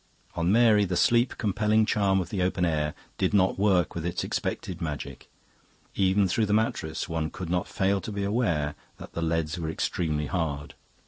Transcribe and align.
On 0.33 0.51
Mary 0.51 0.83
the 0.83 0.97
sleep 0.97 1.37
compelling 1.37 1.85
charm 1.85 2.19
of 2.19 2.29
the 2.31 2.41
open 2.41 2.65
air 2.65 2.95
did 3.19 3.35
not 3.35 3.59
work 3.59 3.93
with 3.93 4.03
its 4.03 4.23
expected 4.23 4.81
magic. 4.81 5.29
Even 5.93 6.27
through 6.27 6.47
the 6.47 6.53
mattress 6.53 7.07
one 7.07 7.29
could 7.29 7.51
not 7.51 7.67
fail 7.67 8.01
to 8.01 8.11
be 8.11 8.23
aware 8.23 8.73
that 8.97 9.13
the 9.13 9.21
leads 9.21 9.59
were 9.59 9.69
extremely 9.69 10.25
hard. 10.25 10.73